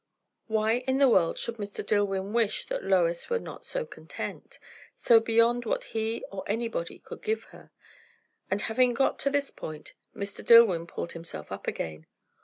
Why 0.47 0.77
in 0.87 0.97
the 0.97 1.07
world 1.07 1.37
should 1.37 1.57
Mr. 1.57 1.85
Dillwyn 1.85 2.33
wish 2.33 2.65
that 2.65 2.83
Lois 2.83 3.29
were 3.29 3.37
not 3.37 3.65
so 3.67 3.85
content? 3.85 4.57
so 4.95 5.19
beyond 5.19 5.63
what 5.63 5.83
he 5.83 6.25
or 6.31 6.43
anybody 6.47 6.97
could 6.97 7.21
give 7.21 7.43
her? 7.53 7.69
And 8.49 8.61
having 8.61 8.95
got 8.95 9.19
to 9.19 9.29
this 9.29 9.51
point, 9.51 9.93
Mr. 10.15 10.43
Dillwyn 10.43 10.87
pulled 10.87 11.11
himself 11.11 11.51
up 11.51 11.67
again. 11.67 12.07